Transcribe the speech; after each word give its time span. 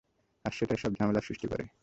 আর 0.45 0.51
সেটাই 0.51 0.77
সব 0.77 0.91
ঝামেলার 0.95 1.27
সৃষ্টি 1.27 1.47
করে। 1.47 1.63